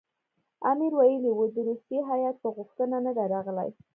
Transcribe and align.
امیر 0.71 0.93
ویلي 0.99 1.31
وو 1.33 1.45
د 1.55 1.57
روسیې 1.69 1.99
هیات 2.09 2.35
په 2.43 2.49
غوښتنه 2.57 2.95
نه 3.05 3.11
دی 3.17 3.25
راغلی. 3.33 3.69